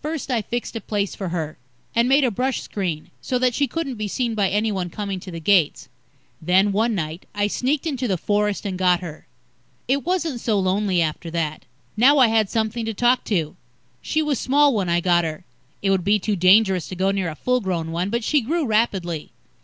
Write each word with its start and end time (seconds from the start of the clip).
First 0.00 0.30
I 0.30 0.42
fixed 0.42 0.76
a 0.76 0.80
place 0.80 1.16
for 1.16 1.30
her, 1.30 1.58
and 1.92 2.08
made 2.08 2.22
a 2.22 2.30
brush 2.30 2.60
screen, 2.62 3.10
so 3.20 3.36
that 3.40 3.52
she 3.52 3.66
couldn't 3.66 3.96
be 3.96 4.06
seen 4.06 4.36
by 4.36 4.48
anyone 4.48 4.90
coming 4.90 5.18
to 5.18 5.32
the 5.32 5.40
gates. 5.40 5.88
Then, 6.40 6.70
one 6.70 6.94
night, 6.94 7.26
I 7.34 7.48
sneaked 7.48 7.84
into 7.84 8.06
the 8.06 8.16
forest 8.16 8.64
and 8.64 8.78
got 8.78 9.00
her. 9.00 9.26
It 9.88 10.04
wasn't 10.06 10.40
so 10.40 10.56
lonely 10.60 11.02
after 11.02 11.32
that. 11.32 11.64
Now 11.96 12.18
I 12.18 12.28
had 12.28 12.48
something 12.48 12.84
to 12.84 12.94
talk 12.94 13.24
to. 13.24 13.56
She 14.00 14.22
was 14.22 14.38
small 14.38 14.72
when 14.72 14.88
I 14.88 15.00
got 15.00 15.24
her 15.24 15.44
it 15.82 15.90
would 15.90 16.04
be 16.04 16.20
too 16.20 16.36
dangerous 16.36 16.86
to 16.86 16.94
go 16.94 17.10
near 17.10 17.28
a 17.28 17.34
full 17.34 17.60
grown 17.60 17.90
one 17.90 18.08
but 18.08 18.22
she 18.22 18.42
grew 18.42 18.64
rapidly. 18.66 19.32